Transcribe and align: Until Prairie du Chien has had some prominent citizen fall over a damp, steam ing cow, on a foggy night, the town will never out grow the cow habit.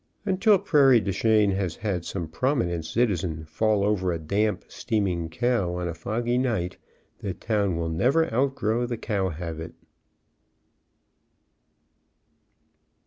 Until 0.25 0.57
Prairie 0.57 0.99
du 0.99 1.11
Chien 1.11 1.51
has 1.51 1.75
had 1.75 2.03
some 2.05 2.27
prominent 2.27 2.85
citizen 2.85 3.45
fall 3.45 3.83
over 3.83 4.11
a 4.11 4.17
damp, 4.17 4.65
steam 4.67 5.05
ing 5.05 5.29
cow, 5.29 5.75
on 5.75 5.87
a 5.87 5.93
foggy 5.93 6.39
night, 6.39 6.77
the 7.19 7.35
town 7.35 7.77
will 7.77 7.87
never 7.89 8.25
out 8.33 8.55
grow 8.55 8.87
the 8.87 8.97
cow 8.97 9.29
habit. 9.29 9.75